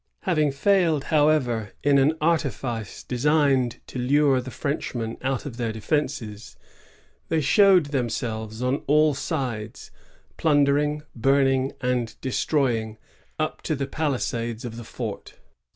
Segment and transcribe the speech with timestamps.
[0.21, 6.55] Having failed, however, in an artifice designed to lure the French out of their defences,
[7.29, 9.91] they showed themselves on all sides,
[10.37, 12.97] plundering, burning, and destroying,
[13.37, 15.35] up to the palisades of the fort.'